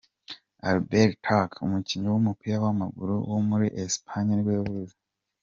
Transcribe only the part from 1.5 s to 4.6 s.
umukinnyi w’umupira w’amaguru wo muri Espagne nibwo